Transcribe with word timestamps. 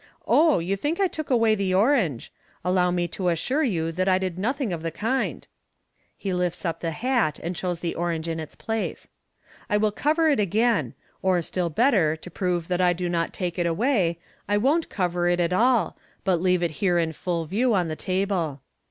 u 0.01 0.23
Oh! 0.29 0.57
you 0.57 0.75
think 0.75 0.99
I 0.99 1.05
took 1.07 1.29
away 1.29 1.53
the 1.53 1.75
orange. 1.75 2.33
Allow 2.65 2.89
me 2.89 3.07
to 3.09 3.27
assure 3.29 3.61
you 3.61 3.91
that 3.91 4.09
I 4.09 4.17
did 4.17 4.39
nothing 4.39 4.73
of 4.73 4.81
the 4.81 4.89
kind.'* 4.89 5.45
(He 6.17 6.33
lifts 6.33 6.65
up 6.65 6.79
the 6.79 6.89
hat, 6.89 7.37
and 7.43 7.55
shows 7.55 7.81
the 7.81 7.93
orange 7.93 8.27
in 8.27 8.39
its 8.39 8.55
place.)" 8.55 9.09
I 9.69 9.77
will 9.77 9.91
cover 9.91 10.27
it 10.31 10.39
again 10.39 10.95
$ 11.05 11.13
or, 11.21 11.39
still 11.43 11.69
better, 11.69 12.15
to 12.15 12.31
prove 12.31 12.67
that 12.67 12.81
I 12.81 12.93
do 12.93 13.09
not 13.09 13.31
take 13.31 13.59
it 13.59 13.67
away, 13.67 14.17
I 14.47 14.57
won't 14.57 14.89
cover 14.89 15.29
it 15.29 15.39
at 15.39 15.53
all, 15.53 15.95
but 16.23 16.41
leave 16.41 16.63
it 16.63 16.71
here 16.81 16.97
in 16.97 17.13
full 17.13 17.45
view 17.45 17.75
on 17.75 17.87
the 17.87 17.95
table." 17.95 18.61